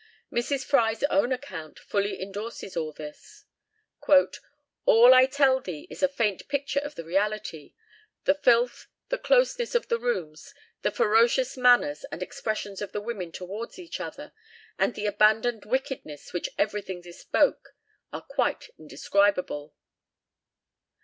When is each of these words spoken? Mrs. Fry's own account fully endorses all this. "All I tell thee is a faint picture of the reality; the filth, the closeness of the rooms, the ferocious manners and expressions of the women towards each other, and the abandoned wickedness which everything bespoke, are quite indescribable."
Mrs. 0.31 0.65
Fry's 0.65 1.03
own 1.11 1.31
account 1.31 1.77
fully 1.77 2.19
endorses 2.19 2.75
all 2.75 2.91
this. 2.91 3.45
"All 4.83 5.13
I 5.13 5.27
tell 5.27 5.59
thee 5.59 5.85
is 5.91 6.01
a 6.01 6.07
faint 6.07 6.47
picture 6.47 6.79
of 6.79 6.95
the 6.95 7.03
reality; 7.05 7.75
the 8.23 8.33
filth, 8.33 8.87
the 9.09 9.19
closeness 9.19 9.75
of 9.75 9.89
the 9.89 9.99
rooms, 9.99 10.55
the 10.81 10.89
ferocious 10.89 11.55
manners 11.55 12.03
and 12.11 12.23
expressions 12.23 12.81
of 12.81 12.93
the 12.93 13.01
women 13.01 13.31
towards 13.31 13.77
each 13.77 13.99
other, 13.99 14.31
and 14.79 14.95
the 14.95 15.05
abandoned 15.05 15.65
wickedness 15.65 16.33
which 16.33 16.49
everything 16.57 17.01
bespoke, 17.03 17.75
are 18.11 18.21
quite 18.23 18.69
indescribable." 18.79 19.75